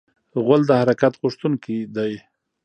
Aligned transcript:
غول 0.43 0.61
د 0.69 0.71
حرکت 0.81 1.13
غوښتونکی 1.21 1.77
دی. 1.95 2.13